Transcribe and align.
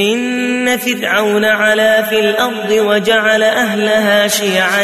إن 0.00 0.78
فرعون 0.78 1.44
علا 1.44 2.02
في 2.02 2.20
الأرض 2.20 2.70
وجعل 2.70 3.42
أهلها 3.42 4.28
شيعا 4.28 4.82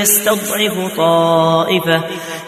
يستضعف 0.00 0.96
طائفة 0.96 2.00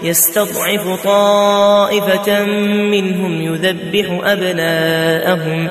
يستضعف 0.03 1.05
طائفة 1.05 2.45
منهم 2.65 3.43
يذبح 3.43 4.21
أبناءهم 4.25 5.69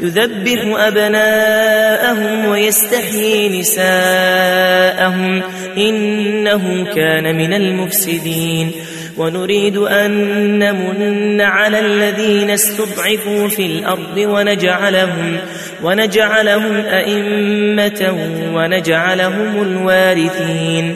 يذبح 0.00 0.60
أبناءهم 0.86 2.44
ويستحيي 2.48 3.60
نساءهم. 3.60 5.42
إنه 5.78 6.86
كان 6.94 7.36
من 7.36 7.52
المفسدين. 7.52 8.72
ونريد 9.18 9.76
أن 9.76 10.10
نمن 10.58 11.40
على 11.40 11.78
الذين 11.78 12.50
استضعفوا 12.50 13.48
في 13.48 13.66
الأرض 13.66 14.16
ونجعلهم 14.16 15.36
ونجعلهم 15.82 16.76
أئمة 16.76 18.14
ونجعلهم 18.54 19.62
الوارثين. 19.62 20.94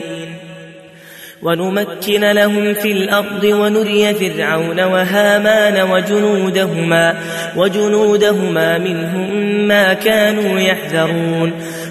ونمكن 1.41 2.31
لهم 2.31 2.73
في 2.73 2.91
الأرض 2.91 3.43
ونري 3.43 4.13
فرعون 4.13 4.79
وهامان 4.79 5.91
وجنودهما 5.91 7.15
وجنودهما 7.55 8.77
منهم 8.77 9.51
ما 9.67 9.93
كانوا 9.93 10.59
يحذرون. 10.59 11.53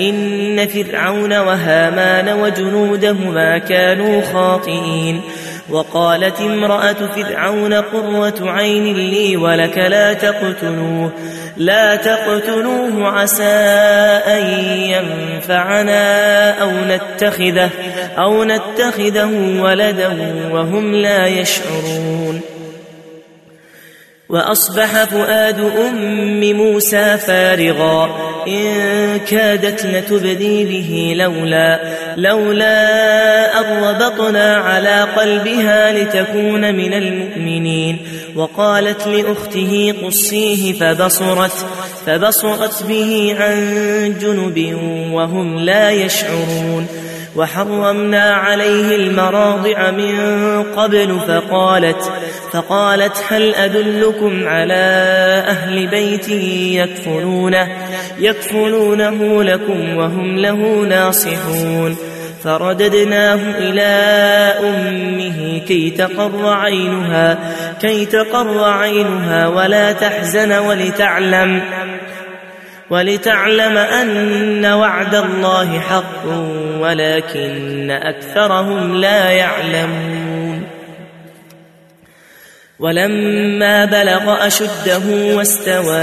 إن 0.00 0.68
فرعون 0.68 1.32
وهامان 1.32 2.28
وجنودهما 2.40 3.58
كانوا 3.58 4.22
خاطئين. 4.22 5.20
وقالت 5.70 6.40
امرأة 6.40 6.96
فرعون 7.16 7.74
قرة 7.74 8.50
عين 8.50 8.96
لي 8.96 9.36
ولك 9.36 9.78
لا 9.78 10.12
تقتلوه 10.12 11.12
لا 11.56 11.96
تقتلوه 11.96 13.08
عسى 13.08 13.42
أن 14.26 14.46
ينفعنا 14.74 16.50
أو 16.62 16.70
نتخذه 16.70 17.70
أو 18.18 18.44
نتخذه 18.44 19.60
ولدا 19.60 20.08
وهم 20.52 20.94
لا 20.94 21.26
يشعرون. 21.26 22.40
وأصبح 24.28 25.04
فؤاد 25.04 25.60
أم 25.60 26.52
موسى 26.52 27.18
فارغا. 27.18 28.16
إن 28.46 29.18
كادت 29.18 29.86
لتبدي 29.86 30.64
به 30.64 31.14
لولا 31.16 31.80
لولا 32.16 33.60
أن 33.60 33.84
ربطنا 33.84 34.56
على 34.56 35.06
قلبها 35.16 35.92
لتكون 35.92 36.74
من 36.74 36.92
المؤمنين. 36.94 37.98
وقالت 38.36 39.06
لأخته 39.06 39.94
قصيه 40.04 40.72
فبصرت 40.72 41.66
فبصرت 42.06 42.82
به 42.82 43.36
عن 43.38 43.58
جنب 44.20 44.78
وهم 45.12 45.58
لا 45.58 45.90
يشعرون. 45.90 46.86
وحرمنا 47.36 48.32
عليه 48.34 48.96
المراضع 48.96 49.90
من 49.90 50.62
قبل 50.62 51.20
فقالت 51.28 52.12
فقالت 52.52 53.24
هل 53.28 53.54
أدلكم 53.54 54.48
على 54.48 54.74
أهل 55.48 55.86
بيت 55.86 56.28
يكفلونه 56.28 57.68
يكفلونه 58.18 59.42
لكم 59.42 59.96
وهم 59.96 60.38
له 60.38 60.86
ناصحون 60.88 61.96
فرددناه 62.44 63.40
إلى 63.58 63.82
أمه 64.60 65.58
كي 65.58 65.90
تقر 65.90 66.52
عينها 66.52 67.38
كي 67.80 68.06
تقر 68.06 68.64
عينها 68.64 69.48
ولا 69.48 69.92
تحزن 69.92 70.52
ولتعلم 70.52 71.62
ولتعلم 72.90 73.78
أن 73.78 74.66
وعد 74.66 75.14
الله 75.14 75.80
حق 75.80 76.26
ولكن 76.80 77.90
أكثرهم 77.90 78.94
لا 78.94 79.30
يعلمون 79.30 80.27
ولما 82.80 83.84
بلغ 83.84 84.46
أشده 84.46 85.34
واستوى 85.34 85.96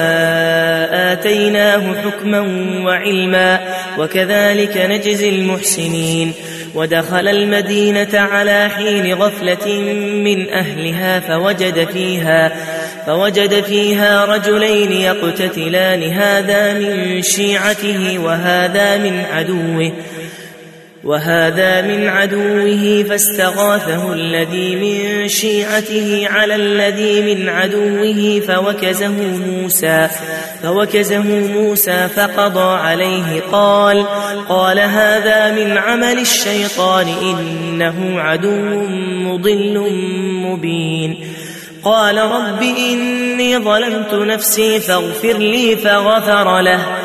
آتيناه 0.92 2.02
حكما 2.02 2.40
وعلما 2.86 3.60
وكذلك 3.98 4.78
نجزي 4.78 5.30
المحسنين. 5.30 6.34
ودخل 6.76 7.28
المدينة 7.28 8.20
على 8.20 8.70
حين 8.76 9.14
غفلة 9.14 9.80
من 10.24 10.50
أهلها 10.50 11.20
فوجد 11.20 11.88
فيها 11.94 12.52
فوجد 13.06 13.64
فيها 13.64 14.26
رجلين 14.26 14.92
يقتتلان 14.92 16.04
هذا 16.04 16.74
من 16.74 17.22
شيعته 17.22 18.20
وهذا 18.20 18.98
من 18.98 19.24
عدوه. 19.34 19.92
وهذا 21.06 21.82
من 21.82 22.08
عدوه 22.08 23.06
فاستغاثه 23.10 24.14
الذي 24.14 24.76
من 24.76 25.28
شيعته 25.28 26.28
على 26.30 26.56
الذي 26.56 27.36
من 27.36 27.50
عدوه 27.50 28.42
فوكزه 28.48 29.12
موسى 29.48 30.08
فوكزه 30.64 31.24
موسى 31.54 32.08
فقضى 32.16 32.78
عليه 32.78 33.42
قال 33.52 34.06
قال 34.50 34.80
هذا 34.80 35.52
من 35.52 35.78
عمل 35.78 36.20
الشيطان 36.20 37.08
إنه 37.08 38.22
عدو 38.22 38.88
مضل 39.30 39.92
مبين. 40.46 41.18
قال 41.84 42.18
رب 42.18 42.62
إني 42.62 43.58
ظلمت 43.58 44.14
نفسي 44.14 44.80
فاغفر 44.80 45.38
لي 45.38 45.76
فغفر 45.76 46.62
له. 46.62 47.05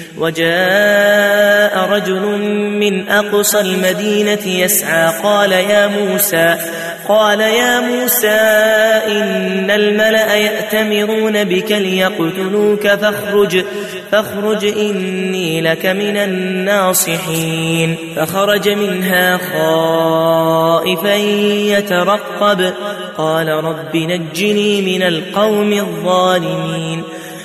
وجاء 0.21 1.89
رجل 1.89 2.21
من 2.79 3.09
أقصى 3.09 3.59
المدينة 3.59 4.47
يسعى 4.47 5.13
قال 5.23 5.51
يا 5.51 5.87
موسى 5.87 6.55
قال 7.07 7.39
يا 7.39 7.79
موسى 7.79 8.39
إن 9.07 9.71
الملأ 9.71 10.35
يأتمرون 10.35 11.43
بك 11.43 11.71
ليقتلوك 11.71 12.87
فاخرج 12.87 13.65
فاخرج 14.11 14.65
إني 14.65 15.61
لك 15.61 15.85
من 15.85 16.17
الناصحين. 16.17 17.95
فخرج 18.15 18.69
منها 18.69 19.37
خائفا 19.37 21.15
يترقب 21.77 22.73
قال 23.17 23.47
رب 23.47 23.95
نجني 23.95 24.81
من 24.81 25.03
القوم 25.03 25.73
الظالمين. 25.73 27.03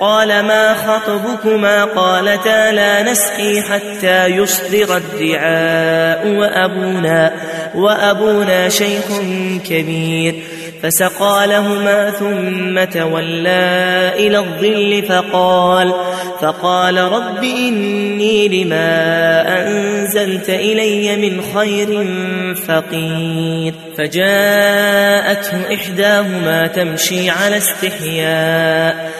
قال 0.00 0.28
ما 0.28 0.74
خطبكما 0.74 1.84
قالتا 1.84 2.72
لا 2.72 3.02
نسقي 3.02 3.62
حتى 3.62 4.26
يصدر 4.26 4.96
الدعاء 4.96 6.26
وأبونا 6.28 7.32
وأبونا 7.74 8.68
شيخ 8.68 9.04
كبير 9.68 10.34
فسقى 10.82 11.46
لهما 11.46 12.10
ثم 12.10 12.84
تولى 13.00 14.12
إلى 14.16 14.38
الظل 14.38 15.02
فقال 15.08 15.94
فقال 16.40 16.98
رب 16.98 17.44
إني 17.44 18.48
لما 18.48 19.42
أنزلت 19.66 20.48
إلي 20.48 21.16
من 21.16 21.42
خير 21.54 22.06
فقير 22.54 23.74
فجاءته 23.98 25.74
إحداهما 25.74 26.66
تمشي 26.66 27.30
على 27.30 27.56
استحياء 27.56 29.19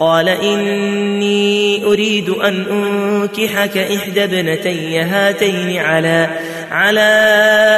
قال 0.00 0.28
إني 0.28 1.84
أريد 1.84 2.28
أن 2.28 2.66
أنكحك 2.70 3.78
إحدى 3.78 4.24
ابنتي 4.24 5.00
هاتين 5.00 5.78
على 5.78 6.28
على 6.70 7.10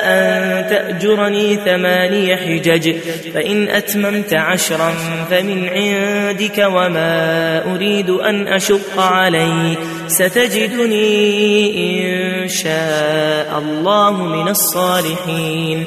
أن 0.05 0.69
تأجرني 0.69 1.57
ثماني 1.57 2.37
حجج 2.37 2.95
فإن 3.35 3.69
أتممت 3.69 4.35
عشرا 4.35 4.95
فمن 5.31 5.69
عندك 5.69 6.59
وما 6.59 7.65
أريد 7.75 8.11
أن 8.11 8.49
أشق 8.49 9.01
عليك 9.01 9.79
ستجدني 10.07 11.05
إن 12.45 12.49
شاء 12.49 13.59
الله 13.59 14.13
من 14.27 14.49
الصالحين. 14.49 15.87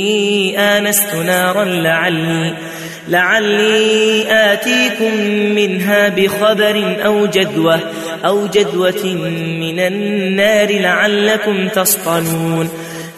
إني 0.00 0.58
آنست 0.58 1.14
نارا 1.14 1.64
لعلي 1.64 2.54
لعلي 3.08 4.24
آتيكم 4.28 5.14
منها 5.54 6.08
بخبر 6.08 6.96
أو 7.04 7.26
جدوة 7.26 7.80
أو 8.24 8.46
جدوة 8.46 9.04
من 9.60 9.78
النار 9.78 10.80
لعلكم 10.80 11.68
تصطلون 11.68 12.68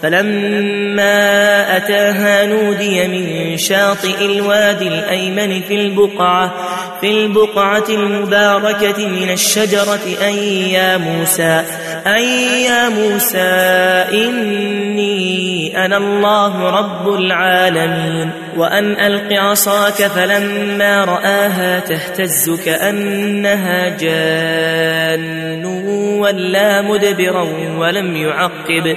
فلما 0.02 1.76
أتاها 1.76 2.46
نودي 2.46 3.08
من 3.08 3.56
شاطئ 3.56 4.24
الوادي 4.26 4.88
الأيمن 4.88 5.60
في 5.62 5.74
البقعة 5.74 6.54
في 7.00 7.10
البقعة 7.10 7.84
المباركة 7.88 9.06
من 9.06 9.30
الشجرة 9.30 10.00
أي 10.22 10.72
يا 10.72 10.96
موسى 10.96 11.64
أي 12.06 12.62
يا 12.64 12.88
موسى 12.88 13.38
إني 14.12 15.84
أنا 15.84 15.96
الله 15.96 16.70
رب 16.70 17.14
العالمين. 17.14 18.30
وأن 18.56 19.00
ألق 19.00 19.32
عصاك 19.32 20.06
فلما 20.06 21.04
رآها 21.04 21.80
تهتز 21.80 22.50
كأنها 22.64 23.88
جان 23.88 25.64
ولا 26.20 26.82
مدبرا 26.82 27.42
ولم 27.78 28.16
يعقب. 28.16 28.96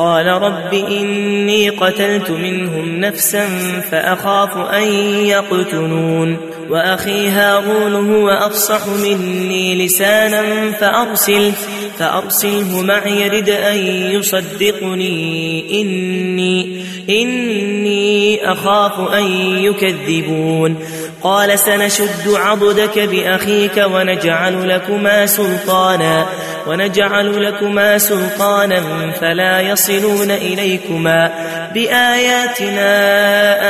قال 0.00 0.26
رب 0.26 0.74
إني 0.74 1.68
قتلت 1.68 2.30
منهم 2.30 3.00
نفسا 3.00 3.46
فأخاف 3.90 4.56
أن 4.56 4.88
يقتلون 5.26 6.36
وأخي 6.70 7.28
هارون 7.28 8.10
هو 8.10 8.28
أفصح 8.28 8.86
مني 8.86 9.84
لسانا 9.84 10.70
فأرسل 10.70 11.52
فأرسله 11.98 12.82
معي 12.82 13.28
رد 13.28 13.48
أن 13.48 13.76
يصدقني 13.86 15.64
إني 15.80 16.82
إني 17.10 18.52
أخاف 18.52 19.12
أن 19.12 19.26
يكذبون 19.56 20.76
قال 21.22 21.58
سنشد 21.58 22.28
عضدك 22.28 22.98
بأخيك 22.98 23.76
ونجعل 23.76 24.68
لكما 24.68 25.26
سلطانا 25.26 26.26
ونجعل 26.66 27.44
لكما 27.44 27.98
سلطانا 27.98 28.82
فلا 29.20 29.60
يصلون 29.60 30.30
إليكما 30.30 31.30
بآياتنا 31.74 32.90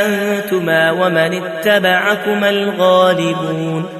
أنتما 0.06 0.90
ومن 0.90 1.42
اتبعكما 1.44 2.50
الغالبون. 2.50 3.99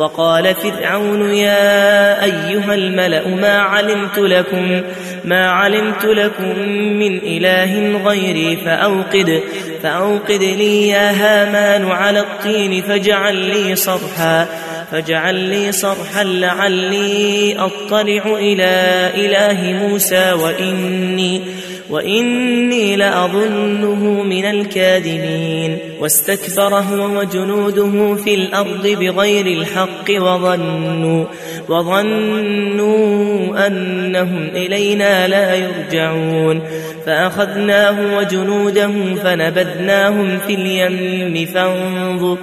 وقال 0.00 0.54
فرعون 0.54 1.32
يا 1.32 2.24
أيها 2.24 2.74
الملأ 2.74 3.28
ما 3.28 3.58
علمت 3.58 4.18
لكم 4.18 4.82
ما 5.24 5.50
علمت 5.50 6.04
لكم 6.04 6.58
من 6.98 7.18
إله 7.18 8.02
غيري 8.08 8.56
فأوقد 8.56 9.42
فأوقد 9.82 10.42
لي 10.42 10.88
يا 10.88 11.10
هامان 11.10 11.90
على 11.90 12.20
الطين 12.20 12.82
فاجعل 12.82 13.36
لي 13.36 13.76
صرحا 13.76 14.46
فاجعل 14.92 15.34
لي 15.34 15.72
صرحا 15.72 16.24
لعلي 16.24 17.56
أطلع 17.58 18.22
إلى 18.38 19.10
إله 19.14 19.72
موسى 19.72 20.32
وإني 20.32 21.42
وإني 21.90 22.96
لأظنه 22.96 24.22
من 24.22 24.44
الكاذبين. 24.44 25.78
واستكبر 26.00 26.74
هو 26.74 27.18
وجنوده 27.18 28.14
في 28.14 28.34
الأرض 28.34 28.86
بغير 28.86 29.46
الحق 29.46 30.10
وظنوا 30.10 31.24
وظنوا 31.68 33.66
أنهم 33.66 34.48
إلينا 34.54 35.28
لا 35.28 35.54
يرجعون. 35.54 36.62
فأخذناه 37.06 38.16
وجنوده 38.16 38.90
فنبذناهم 39.24 40.38
في 40.46 40.54
اليم. 40.54 41.46
فانظر 41.46 42.38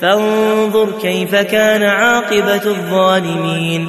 فانظر 0.00 0.88
كيف 1.02 1.34
كان 1.34 1.82
عاقبة 1.82 2.64
الظالمين. 2.66 3.88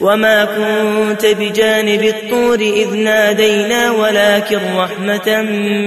وما 0.00 0.44
كنت 0.44 1.26
بجانب 1.26 2.02
الطور 2.02 2.60
إذ 2.60 2.96
نادينا 2.96 3.90
ولكن 3.90 4.58
رحمة 4.76 5.42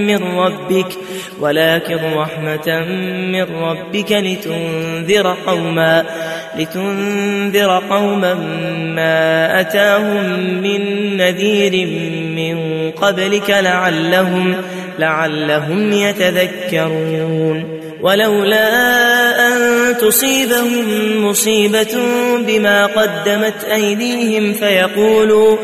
من 0.07 0.23
ربك 0.23 0.87
ولكن 1.39 1.97
رحمة 2.15 2.85
من 3.31 3.43
ربك 3.43 4.11
لتنذر 4.11 5.35
قوما 5.47 6.05
لتنذر 6.57 7.83
قوما 7.89 8.33
ما 8.95 9.59
أتاهم 9.61 10.39
من 10.39 11.17
نذير 11.17 11.87
من 12.35 12.91
قبلك 12.91 13.49
لعلهم 13.49 14.55
لعلهم 14.99 15.91
يتذكرون. 15.91 17.83
ولولا 18.01 18.67
أن 19.47 19.53
تصيبهم 19.97 21.25
مصيبة 21.25 21.97
بما 22.47 22.85
قدمت 22.85 23.63
أيديهم 23.73 24.53
فيقولوا 24.53 25.57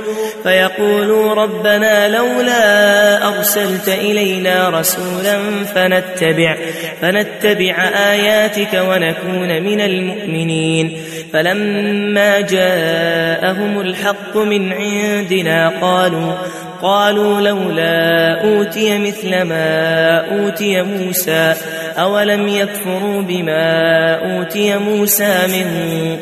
فيقولوا 0.43 1.33
ربنا 1.33 2.17
لولا 2.17 3.27
أرسلت 3.27 3.87
إلينا 3.87 4.69
رسولا 4.69 5.39
فنتبع 5.75 6.57
فنتبع 7.01 7.75
آياتك 8.11 8.83
ونكون 8.89 9.63
من 9.63 9.81
المؤمنين. 9.81 10.97
فلما 11.33 12.39
جاءهم 12.39 13.81
الحق 13.81 14.37
من 14.37 14.73
عندنا 14.73 15.73
قالوا 15.81 16.33
قالوا 16.81 17.41
لولا 17.41 18.41
أوتي 18.43 18.97
مثل 18.97 19.41
ما 19.41 20.17
أوتي 20.31 20.81
موسى 20.81 21.55
أولم 21.97 22.47
يكفروا 22.47 23.21
بما 23.21 24.15
أوتي 24.15 24.77
موسى 24.77 25.37
من 25.47 25.67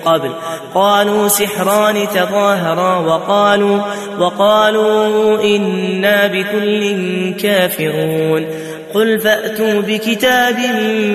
قبل؟ 0.06 0.32
قالوا 0.76 1.28
سحران 1.28 2.08
تظاهرا 2.08 2.96
وقالوا 2.96 3.82
وقالوا 4.20 5.44
إنا 5.44 6.28
بكل 6.28 7.34
كافرون. 7.34 8.46
قل 8.94 9.20
فأتوا 9.20 9.82
بكتاب 9.82 10.56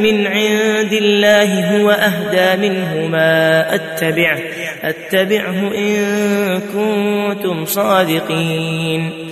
من 0.02 0.26
عند 0.26 0.92
الله 0.92 1.76
هو 1.76 1.90
أهدى 1.90 2.68
منهما 2.68 3.74
أتبعه 3.74 4.38
أتبعه 4.82 5.74
إن 5.74 6.60
كنتم 6.74 7.64
صادقين. 7.64 9.31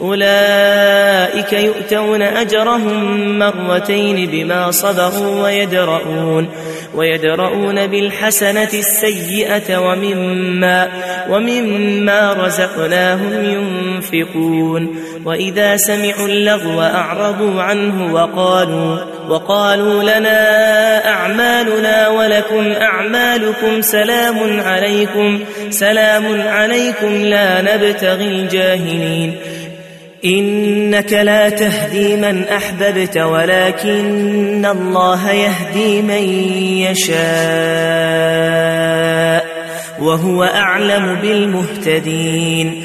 أولئك 0.00 1.52
يؤتون 1.52 2.22
أجرهم 2.22 3.38
مرتين 3.38 4.30
بما 4.30 4.70
صبروا 4.70 5.42
ويدرؤون 5.42 6.48
ويدرؤون 6.94 7.86
بالحسنة 7.86 8.72
السيئة 8.74 9.78
ومما 9.78 10.88
ومما 11.30 12.32
رزقناهم 12.32 13.32
ينفقون. 13.44 14.96
وإذا 15.24 15.76
سمعوا 15.76 16.28
اللغو 16.28 16.80
أعرضوا 16.80 17.62
عنه 17.62 18.14
وقالوا 18.14 18.98
وقالوا 19.28 20.02
لنا 20.02 21.08
أعمالنا 21.08 22.08
ولكم 22.08 22.72
أعمالكم 22.72 23.80
سلام 23.80 24.60
عليكم 24.60 25.40
سلام 25.70 26.40
عليكم 26.48 27.22
لا 27.22 27.60
نبتغي 27.62 28.24
الجاهلين. 28.24 29.36
إنك 30.24 31.12
لا 31.12 31.48
تهدي 31.48 32.16
من 32.16 32.44
أحببت 32.44 33.16
ولكن 33.16 34.66
الله 34.66 35.30
يهدي 35.30 36.02
من 36.02 36.22
يشاء 36.90 37.20
وهو 40.00 40.44
أعلم 40.44 41.14
بالمهتدين 41.14 42.84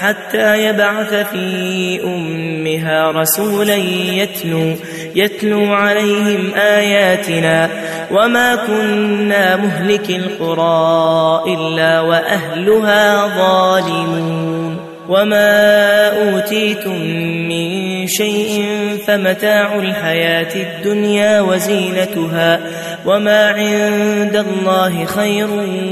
حتى 0.00 0.66
يبعث 0.66 1.14
في 1.14 2.00
أمها 2.04 3.10
رسولا 3.10 3.76
يتلو 4.14 4.74
يتلو 5.14 5.72
عليهم 5.72 6.54
آياتنا 6.54 7.68
وما 8.10 8.56
كنا 8.66 9.56
مهلك 9.56 10.10
القرى 10.10 11.42
إلا 11.54 12.00
وأهلها 12.00 13.26
ظالمون 13.36 14.76
وما 15.08 16.08
أوتيتم 16.08 17.00
من 17.48 18.06
شيء 18.06 18.64
فمتاع 19.06 19.76
الحياة 19.76 20.54
الدنيا 20.54 21.40
وزينتها 21.40 22.60
وما 23.06 23.48
عند 23.48 24.36
الله 24.36 25.04
خير 25.04 25.48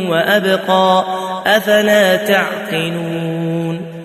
وأبقى 0.09 1.05
أفلا 1.47 2.17
تعقلون 2.17 3.38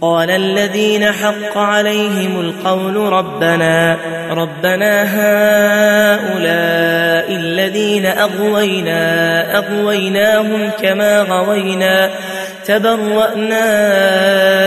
قال 0.00 0.30
الذين 0.30 1.12
حق 1.12 1.58
عليهم 1.58 2.40
القول 2.40 2.96
ربنا 2.96 3.96
ربنا 4.30 5.02
هؤلاء 6.14 7.36
الذين 7.36 8.06
أغوينا 8.06 9.58
أغويناهم 9.58 10.70
كما 10.82 11.22
غوينا. 11.22 12.10
تبرأنا 12.68 13.66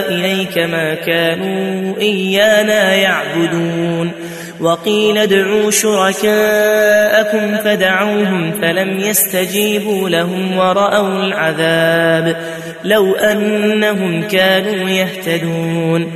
إليك 0.07 0.57
ما 0.57 0.93
كانوا 0.93 1.97
إيانا 1.97 2.93
يعبدون. 2.95 4.11
وقيل 4.59 5.17
ادعوا 5.17 5.71
شركاءكم 5.71 7.57
فدعوهم 7.57 8.51
فلم 8.61 8.99
يستجيبوا 8.99 10.09
لهم 10.09 10.57
ورأوا 10.57 11.23
العذاب. 11.23 12.37
لو 12.83 13.15
أنهم 13.15 14.27
كانوا 14.27 14.89
يهتدون. 14.89 16.11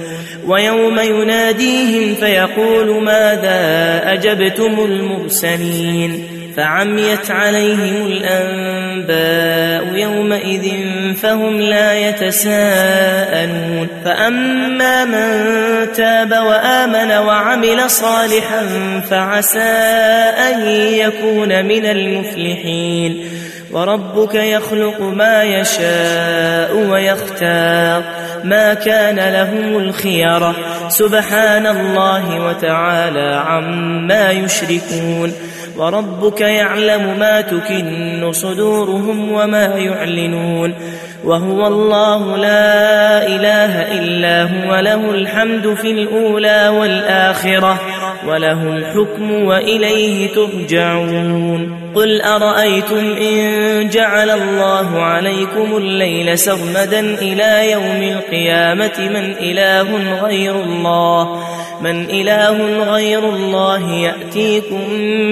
ويوم 0.48 1.00
يناديهم 1.00 2.16
فيقول 2.16 3.04
ماذا 3.04 4.02
أجبتم 4.14 4.80
المرسلين؟ 4.80 6.35
فعميت 6.58 7.32
عليهم 7.32 8.08
الأنباء 8.08 10.00
يومئذ 10.00 10.72
فهم 11.16 11.62
لا 11.62 11.94
يتساءلون. 12.10 13.88
فأما 14.06 15.06
من 15.06 15.46
تاب 15.92 16.32
وآمن 16.32 17.12
وعمل 17.12 17.90
صالحا 17.90 18.62
فعسى 19.10 19.60
أن 20.50 20.68
يكون 20.94 21.66
من 21.66 21.86
المفلحين. 21.86 23.26
وربك 23.72 24.36
يخلق 24.36 25.02
ما 25.02 25.44
يشاء 25.44 26.76
ويختار. 26.76 28.04
ما 28.44 28.74
كان 28.74 29.34
لهم 29.34 29.78
الخيرة. 29.78 30.56
سبحان 30.90 31.68
الله 31.68 32.46
وتعالى 32.48 33.44
عما 33.46 34.32
يشركون. 34.32 35.34
وربك 35.78 36.42
يعلم 36.42 37.20
ما 37.20 37.42
تكن 37.42 38.32
صدورهم 38.32 39.32
وما 39.32 39.66
يعلنون 39.66 40.74
وهو 41.24 41.68
الله 41.68 42.38
لا 42.38 43.28
إله 43.28 44.00
إلا 44.00 44.44
هو 44.44 44.80
له 44.80 45.12
الحمد 45.12 45.74
في 45.74 45.92
الأولى 45.92 46.68
والآخرة 46.68 47.80
وله 48.28 48.64
الحكم 48.64 49.32
وإليه 49.32 50.28
ترجعون. 50.34 51.92
قل 51.96 52.22
أرأيتم 52.22 53.16
إن 53.22 53.90
جعل 53.90 54.30
الله 54.30 55.02
عليكم 55.02 55.78
الليل 55.78 56.40
سرمدا 56.40 57.00
إلى 57.00 57.72
يوم 57.72 58.18
القيامة 58.18 58.94
من 59.00 59.36
إله 59.40 60.22
غير 60.24 60.56
الله؟ 60.56 61.44
من 61.82 62.06
إله 62.10 62.84
غير 62.92 63.30
الله 63.30 63.92
يأتيكم 63.92 64.82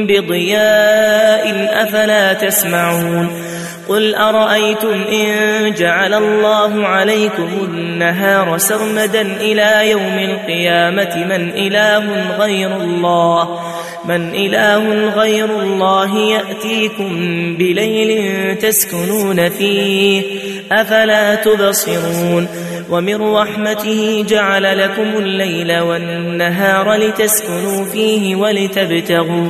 بضياء 0.08 1.69
أفلا 1.84 2.34
تسمعون. 2.34 3.52
قل 3.88 4.15
أرأيتم 4.15 5.04
إن 5.12 5.74
جعل 5.74 6.13
الله 6.13 6.88
عليكم 6.88 7.50
النهار 7.63 8.58
سرمدا 8.58 9.22
إلى 9.22 9.89
يوم 9.89 10.17
القيامة 10.19 11.26
من 11.26 11.50
إله 11.50 12.38
غير 12.38 12.76
الله؟ 12.76 13.60
من 14.06 14.30
إله 14.36 15.10
غير 15.10 15.46
الله 15.62 16.17
يأتيكم 16.17 17.10
بليل 17.58 18.56
تسكنون 18.58 19.50
فيه 19.50 20.24
أفلا 20.72 21.36
تبصرون؟ 21.36 22.48
ومن 22.89 23.15
رحمته 23.22 24.26
جعل 24.28 24.80
لكم 24.80 25.17
الليل 25.17 25.80
والنهار 25.80 26.93
لتسكنوا 26.93 27.86
فيه 27.86 28.36
ولتبتغوا 28.36 29.48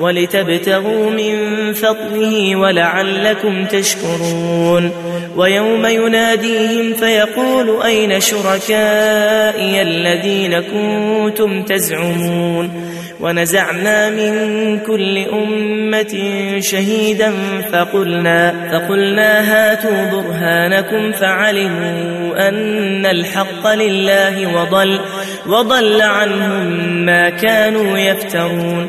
ولتبتغوا 0.00 1.10
من 1.10 1.72
فضله 1.72 2.56
ولعلكم 2.56 3.64
تشكرون. 3.64 4.90
ويوم 5.36 5.86
يناديهم 5.86 6.94
فيقول 6.94 7.82
أين 7.82 8.20
شركائي 8.20 9.82
الذين 9.82 10.60
كنتم 10.60 11.62
تزعمون؟ 11.62 12.94
ونزعنا 13.20 14.10
من 14.10 14.78
كل 14.78 15.18
أمة 15.18 16.14
شهيدا 16.60 17.32
فقلنا, 17.72 18.54
فقلنا 18.72 19.40
هاتوا 19.40 20.10
برهانكم 20.10 21.12
فعلموا 21.12 22.48
أن 22.48 23.06
الحق 23.06 23.66
لله 23.66 24.56
وضل, 24.56 25.00
وضل 25.46 26.00
عنهم 26.02 26.66
ما 27.06 27.30
كانوا 27.30 27.98
يفترون. 27.98 28.88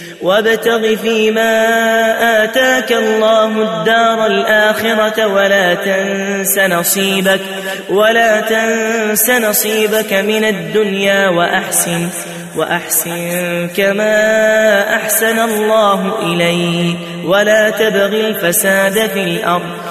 وابتغ 0.21 0.95
فيما 0.95 1.53
آتاك 2.43 2.91
الله 2.91 3.45
الدار 3.47 4.25
الآخرة 4.25 5.27
ولا 5.27 5.73
تنس 5.73 6.59
نصيبك 6.59 7.41
ولا 7.89 8.41
تنس 8.41 9.29
نصيبك 9.29 10.13
من 10.13 10.43
الدنيا 10.43 11.29
وأحسن 11.29 12.09
وأحسن 12.55 13.69
كما 13.77 14.95
أحسن 14.95 15.39
الله 15.39 16.19
إليك 16.21 16.97
ولا 17.25 17.69
تبغ 17.69 18.05
الفساد 18.05 19.09
في 19.09 19.23
الأرض. 19.23 19.90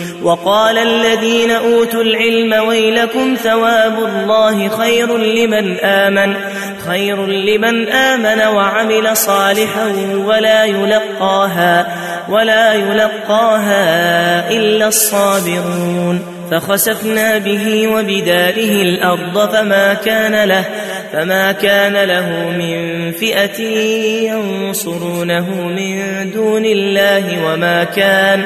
وقال 0.23 0.77
الذين 0.77 1.51
أوتوا 1.51 2.01
العلم 2.01 2.67
ويلكم 2.67 3.35
ثواب 3.35 3.93
الله 4.03 4.69
خير 4.69 5.17
لمن 5.17 5.79
آمن 5.79 6.35
خير 6.87 7.25
لمن 7.25 7.89
آمن 7.89 8.55
وعمل 8.55 9.17
صالحا 9.17 9.93
ولا 10.25 10.65
يلقاها 10.65 11.97
ولا 12.29 12.73
يلقاها 12.73 14.49
إلا 14.49 14.87
الصابرون. 14.87 16.41
فخسفنا 16.51 17.37
به 17.37 17.87
وبداره 17.87 18.81
الأرض 18.81 19.51
فما 19.51 19.93
كان 19.93 20.47
له 20.49 20.65
فما 21.13 21.51
كان 21.51 21.93
له 21.93 22.49
من 22.49 23.11
فئة 23.11 23.61
ينصرونه 24.31 25.49
من 25.49 26.31
دون 26.31 26.65
الله 26.65 27.45
وما 27.45 27.83
كان 27.83 28.43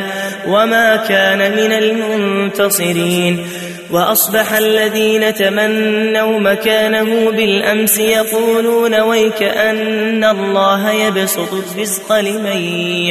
وما 0.47 0.95
كان 0.95 1.51
من 1.51 1.71
المنتصرين. 1.71 3.47
وأصبح 3.91 4.53
الذين 4.53 5.33
تمنوا 5.33 6.39
مكانه 6.39 7.31
بالأمس 7.31 7.99
يقولون 7.99 8.99
ويك 8.99 9.43
أن 9.43 10.23
الله 10.23 10.91
يبسط 10.91 11.53
الرزق 11.53 12.19
لمن 12.19 12.57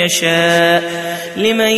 يشاء. 0.05 0.83
لمن 1.37 1.73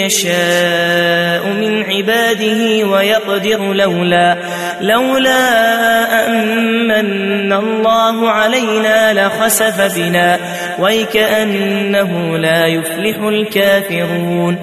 يشاء 0.00 1.46
من 1.46 1.84
عباده 1.84 2.88
ويقدر 2.88 3.72
لولا 3.72 4.36
لولا 4.80 6.26
أمن 6.26 7.52
الله 7.52 8.30
علينا 8.30 9.26
لخسف 9.26 9.96
بنا. 9.96 10.38
ويكأنه 10.78 12.38
لا 12.38 12.66
يفلح 12.66 13.16
الكافرون. 13.16 14.58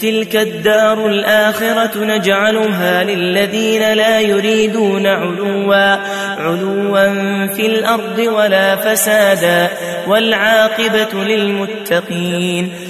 تلك 0.00 0.36
الدار 0.36 1.06
الآخرة 1.06 2.04
نجعلها 2.04 3.04
للذين 3.04 3.92
لا 3.92 4.20
يريدون 4.20 5.06
علوا 5.06 5.96
علوا 6.38 7.46
في 7.46 7.66
الأرض 7.66 8.18
ولا 8.18 8.76
فسادا. 8.76 9.68
والعاقبة 10.06 11.24
للمتقين. 11.24 12.89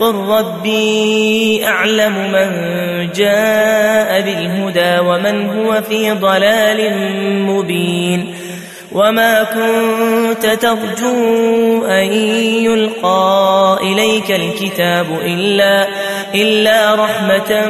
قل 0.00 0.14
ربي 0.14 1.66
أعلم 1.66 2.32
من 2.32 2.50
جاء 3.12 4.20
بالهدى 4.20 4.98
ومن 4.98 5.50
هو 5.50 5.82
في 5.82 6.10
ضلال 6.10 6.92
مبين 7.46 8.34
وما 8.92 9.42
كنت 9.42 10.46
ترجو 10.46 11.84
أن 11.84 12.12
يلقى 12.64 13.78
إليك 13.82 14.30
الكتاب 14.30 15.06
إلا 15.22 15.88
إلا 16.34 16.94
رحمة 16.94 17.68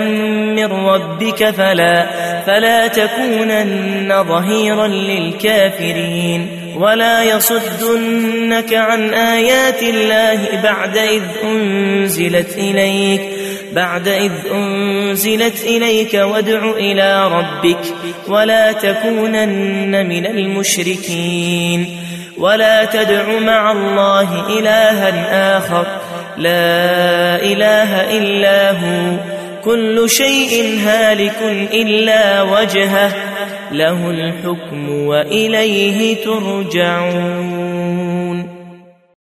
من 0.57 0.65
ربك 0.65 1.51
فلا 1.51 2.07
فلا 2.47 2.87
تكونن 2.87 4.25
ظهيرا 4.29 4.87
للكافرين 4.87 6.61
ولا 6.77 7.23
يصدنك 7.23 8.75
عن 8.75 9.15
آيات 9.15 9.83
الله 9.83 10.63
بعد 10.63 10.97
إذ 10.97 11.23
أنزلت 11.45 12.59
إليك 12.59 13.21
بعد 13.73 14.09
إذ 14.09 14.33
أنزلت 14.53 15.65
إليك 15.65 16.15
وادع 16.15 16.71
إلى 16.71 17.29
ربك 17.29 17.95
ولا 18.29 18.73
تكونن 18.73 20.07
من 20.09 20.27
المشركين 20.27 21.97
ولا 22.39 22.85
تدع 22.85 23.39
مع 23.39 23.73
الله 23.73 24.59
إلها 24.59 25.59
آخر 25.59 25.87
لا 26.37 27.43
إله 27.43 28.19
إلا 28.19 28.71
هو 28.71 29.17
كل 29.65 30.11
شيء 30.11 30.79
هالك 30.85 31.39
إلا 31.73 32.43
وجهه 32.43 33.13
له 33.73 34.11
الحكم 34.11 35.07
وإليه 35.07 36.25
ترجعون 36.25 37.80